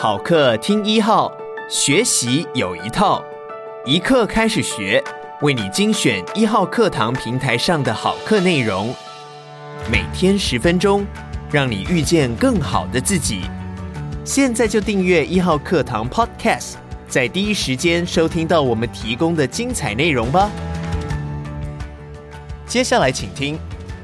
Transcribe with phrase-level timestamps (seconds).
[0.00, 1.28] 好课听一号，
[1.68, 3.20] 学习有一套，
[3.84, 5.02] 一课开始学，
[5.40, 8.94] 为你精选一号课堂平台上的好课内容，
[9.90, 11.04] 每天十分钟，
[11.50, 13.40] 让你遇见更好的自己。
[14.24, 16.74] 现在就订阅一号课堂 Podcast，
[17.08, 20.48] 在第一时间收听到我们提供的精彩内容吧。
[22.68, 23.58] 接下来请听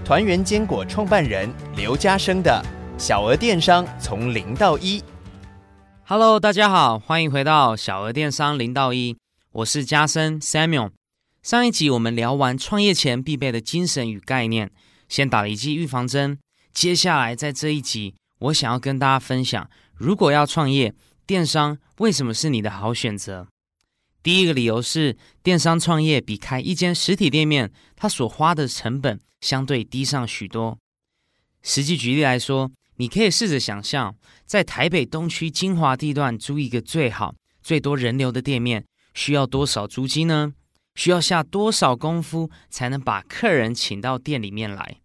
[0.05, 2.61] 团圆坚果创办人刘家生的。
[2.99, 5.01] 小额电商从零到一。
[6.07, 9.16] Hello，大家好，欢迎回到小额电商零到一。
[9.52, 10.91] 我是家声 Samuel。
[11.42, 14.70] 上一集我们聊完创业前必备的精神与概念，
[15.09, 16.38] 先打了一剂预防针。
[16.74, 20.95] 接下来在这一集，我想要跟大家分享，如果要创业，
[21.27, 23.48] 电商为什么是你的好选择？
[24.23, 30.77] 第一个理由是，电商创业比开一间实体店面，它所花的成本相对低上许多。
[31.62, 34.15] 实际举例来说，你可以试着想象，
[34.47, 40.55] 在台北东区精华地段租一个最好、最多人流的店面，需要多少租金呢？
[40.95, 45.01] 需要下多少功夫才能把客人请到店里面来？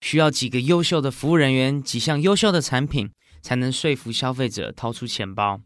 [0.00, 3.10] 需要几个优秀的服务人员、几项优秀的产品，
[3.42, 5.60] 才能说服消费者掏出钱包？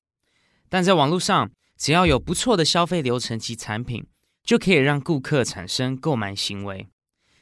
[0.68, 4.04] 但在网络上，只要有不错的消费流程及产品，
[4.42, 6.88] 就可以让顾客产生购买行为。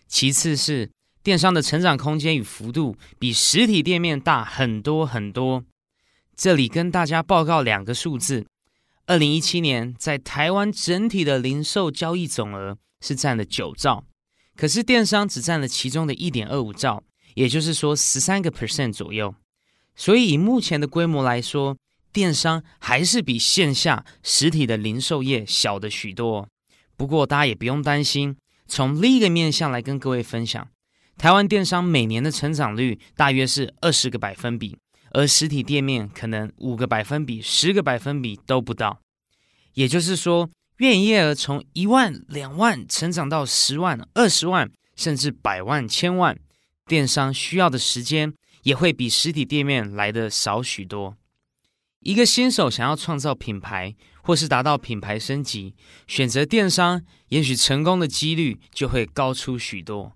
[0.06, 0.91] 其次是。
[1.28, 5.62] 电商的成长空间与幅度比实体店面大很多很多。
[6.34, 8.46] 这里跟大家报告两个数字：
[9.04, 14.06] 二零一七年在台湾整体的零售交易总额是占了九兆，
[14.56, 17.02] 可是电商只占了其中的一点二五兆，
[17.34, 19.34] 也就是说十三个 percent 左右。
[19.94, 21.76] 所以以目前的规模来说，
[22.10, 26.48] 电商还是比线下实体的零售业小的许多。
[26.96, 30.66] 不过大家也不用担心，从另一个面向来跟各位分享。
[31.19, 34.78] 台湾电商每年的成长率大约是二十个百分比，
[35.11, 39.00] 而实体店面可能五个百分比、十个百分比都不到。
[39.74, 46.39] 也就是说，月营业额从一万、两万成长到十万、二十万，甚至百万、千万，
[46.86, 51.17] 电商需要的时间也会比实体店面来的少许多。
[52.00, 55.74] 一个新手想要创造品牌，或是达到品牌升级，
[56.06, 60.12] 选择电商，也许成功的几率就会高出许多。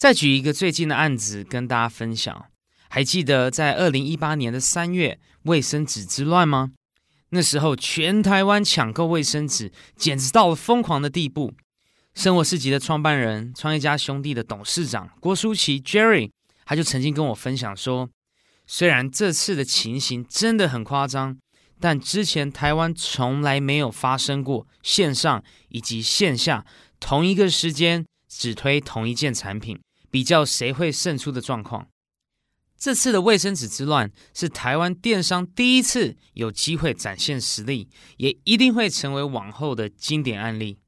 [0.00, 2.46] 再举一个最近的案子跟大家分享，
[2.88, 6.72] 还记得在二零一八年的三月卫生纸之乱吗？
[7.32, 11.52] 那时候全台湾抢购卫生纸，简直到了疯狂的地步。
[12.14, 16.30] 生活市集的创办人、创业家兄弟的董事长郭书奇 Jerry，
[16.64, 18.08] 他就曾经跟我分享说，
[18.66, 21.36] 虽然这次的情形真的很夸张，
[21.78, 26.64] 但之前台湾从来没有发生过线上以及线下
[26.98, 29.78] 同一个时间只推同一件产品。
[30.10, 31.88] 比较谁会胜出的状况。
[32.78, 40.78] 这次的卫生纸之乱是台湾电商第一次有机会展现实力，也一定会成为往后的经典案例。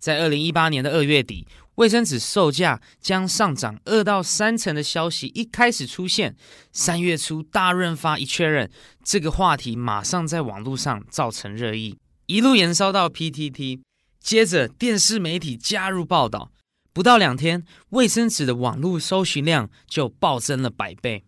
[0.00, 1.46] 在二零一八年的二月底，
[1.76, 6.36] 卫生纸售价将上涨二到三成的消息一开始出现，
[6.72, 8.68] 三月初大润发一确认，
[9.02, 11.96] 这个话题马上在网络上造成热议，
[12.26, 13.80] 一路延烧到 PTT，
[14.18, 16.50] 接着电视媒体加入报道。
[16.94, 21.24] 不到两天，卫生纸的网络搜寻量就暴增了百倍。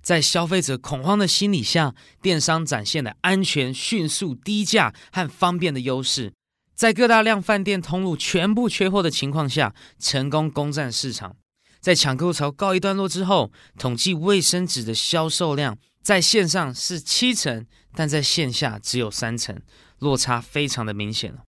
[0.00, 6.32] 在消费者恐慌的心理下，电商展现了安全、迅速、低价和方便的优势。
[6.74, 11.36] 在各大量饭店通路全部缺货的情况下，成功攻占市场。
[11.80, 19.60] 在抢购潮告一段落之后，统计卫生纸的销售量在线上是七成，但在线下只有三成，
[19.98, 21.42] 落差非常的明显了。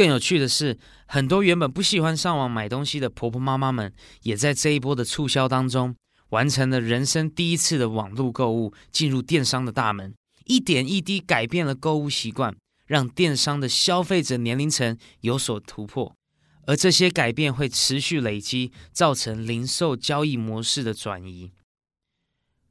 [0.00, 5.94] 更有趣的是，很多原本不喜欢上网买东西的婆婆妈妈们，也在这一波的促销当中，
[6.30, 10.14] 完成了人生第一次的网络购物，进入电商的大门，
[10.46, 12.56] 一点一滴改变了购物习惯，
[12.86, 16.16] 让电商的消费者年龄层有所突破，
[16.64, 21.50] 而这些改变会持续累积，造成零售交易模式的转移。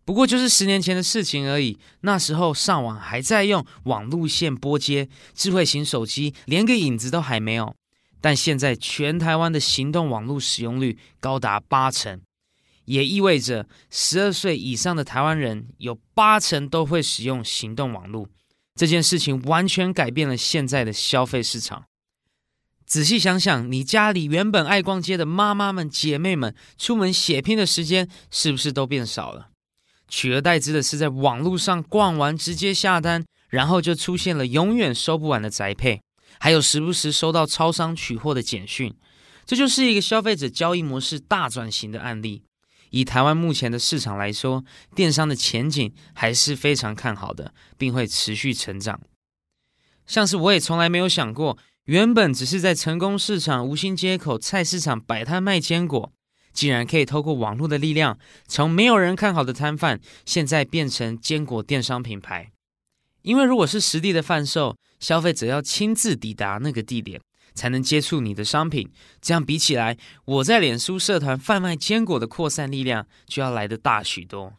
[0.09, 7.75] 不过就是十年前的事情而已，那时候上网还在用网路线拨接，智慧型手机连个影子都还没有。
[8.19, 12.21] 但现在全台湾的行动网络使用率高达八成，
[12.85, 18.27] 也意味着十二岁以上的台湾人有八成都会使用行动网络。
[18.73, 21.83] 这件事情完全改变了现在的消费市场。
[22.87, 29.48] 仔细想想，你家里原本爱逛街的妈妈们、姐妹们，出门血拼的时间是不是都变少了？
[30.09, 36.01] 取而代之的是，在网络上逛完直接下单，然后就出现了永远收不完的宅配，
[36.39, 38.93] 还有时不时收到超商取货的简讯。
[39.45, 42.43] 这就是一个消费者交易模式大转型的案例。
[42.91, 44.63] 以台湾目前的市场来说，
[44.95, 48.99] 电商的前景还是非常看好的，并会持续成长。
[50.07, 56.11] 像是我也从来没有想过，原本只是在成功市场、五星街口菜市场摆摊卖坚果，
[56.59, 62.51] 竟然可以透过网络的力量，从没有人看好的摊贩，现在变成坚果电商品牌。
[63.21, 67.21] 因为如果是实地的贩售，消费者要亲自抵达那个地点。
[67.55, 68.89] 才能接触你的商品，
[69.19, 74.53] 这样比起来，我在脸书社团贩卖坚果的扩散力量就要来得大许多。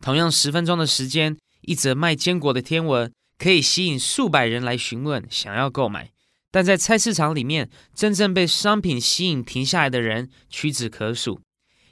[0.00, 6.10] 同样十分钟的时间，一则卖坚果的天文可以吸引数百人来询问，想要购买。
[6.56, 11.38] 但在菜市场里面，真正被商品吸引停下来的人屈指可数。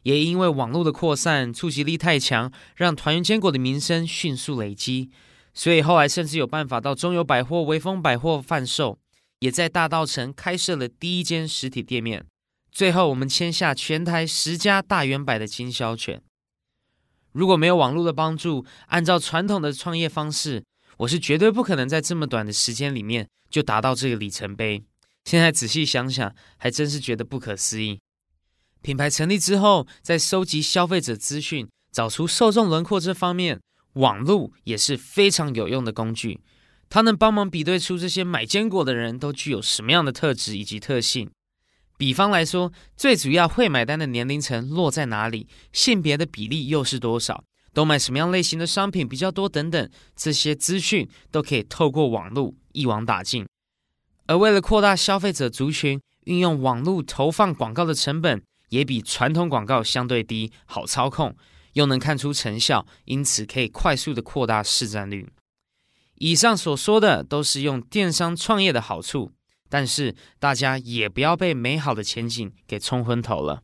[0.05, 5.11] 也因为网络的扩散，触及力太强，让团圆坚果的名声迅速累积，
[5.53, 8.99] 所以后来甚至有办法到中友百货、威风百货贩售。
[9.41, 12.25] 也在大道城开设了第一间实体店面。
[12.73, 16.23] 最后，我们签下全台十家大圆百的经销权。
[17.33, 20.65] 如果没有网络的帮助，按照传统的创业方式，
[20.99, 24.85] 我是绝对不可能在这么短的时间里面就达到这个里程碑。
[25.25, 27.99] 现在仔细想想，还真是觉得不可思议。
[28.83, 33.61] 品牌成立之后，在收集消费者资讯、找出受众轮廓这方面，
[33.95, 36.41] 网络也是非常有用的工具。
[36.91, 41.31] 它能帮忙比对出这些买坚果的人都具有什么样的特质以及特性。
[41.97, 47.43] 比方来说，最主要会买单的年龄层落在哪里，性别的比例又是多少，
[47.75, 53.45] 都买什么样类型的商品比较多等等，这些资讯都可以透过网络一网打尽。
[54.27, 61.37] 而为了扩大消费者族群，运用网络投放广告的成本也比传统广告相对低，好操控，
[61.75, 65.29] 又能看出成效，因此可以快速的扩大市占率。
[66.17, 69.33] 以上所说的都是用电商创业的好处，
[69.69, 73.63] 但是大家也不要被美好的前景给冲昏头了。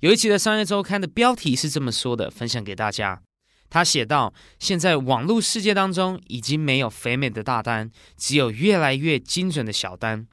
[0.00, 3.22] 有一期的商业周刊的标题是这么说的，分享给大家。
[3.70, 10.26] 他写道：现在网络世界当中已经没有肥美的大单，只有越来越精准的小单。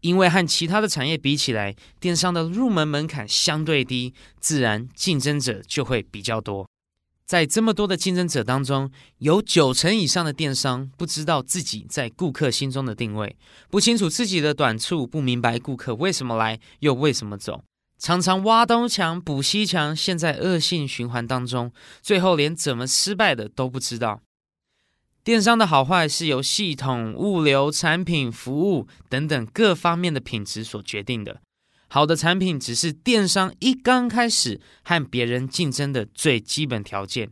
[0.00, 6.68] 因为和其他的产业比起来，电商的入门门槛相对低，自然竞争者就会比较多。
[7.24, 13.36] 在这么多的竞争者当中，有九成以上的电商不知道自己在顾客心中的定位，
[13.68, 17.64] 不清楚自己的短处，不明白顾客为什么来又为什么走，
[17.98, 21.72] 常常挖东墙补西墙，陷在恶性循环当中，
[22.02, 24.20] 最后连怎么失败的都不知道。
[25.24, 31.40] 电商的好坏是由系统、物流、产品、服务等等各方面的品质所决定的。
[31.88, 37.30] 好的产品只是电商一刚开始和别人竞争的最基本条件，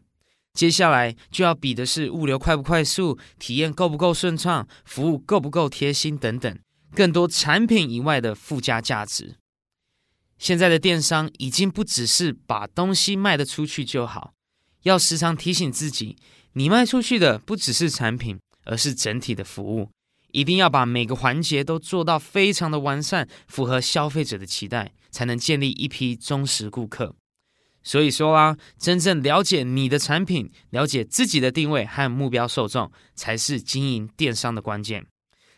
[0.55, 6.59] 接下来就要比的是物流快不快速、体验够不够顺畅、服务够不够贴心等等，
[6.95, 9.37] 更多产品以外的附加价值。
[10.45, 14.35] 现在的电商已经不只是把东西卖得出去就好，
[14.83, 16.19] 要时常提醒自己，
[16.53, 19.89] 你卖出去的不只是产品，而是整体的服务。
[20.33, 27.15] 一定要把每个环节都做到非常的完善，符合消费者的期待，才能建立一批忠实顾客。
[27.83, 35.07] 所以说啊，真正了解你的产品，了解自己的定位和目标受众，才是经营电商的关键。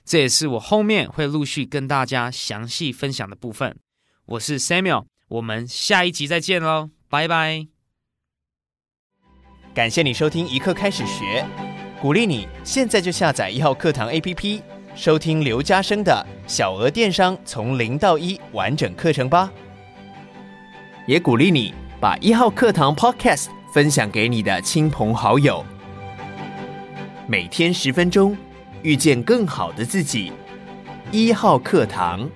[0.04, 3.76] 这也是我后面会陆续跟大家详细分享的部分。
[4.30, 7.68] 我是 Samuel，我们下一集再见喽，拜拜。
[9.72, 11.46] 感谢你收听一课开始学。
[12.02, 14.62] 鼓励你现在就下载一号课堂 APP，
[14.96, 19.48] 收听刘家生的小额电商从零到一完整课程吧。
[21.06, 25.64] 也鼓励你把一号课堂 Podcast 分享给你的亲朋好友。
[27.28, 28.36] 每天十分钟，
[28.82, 30.32] 遇见更好的自己。
[31.12, 32.28] 一号课堂。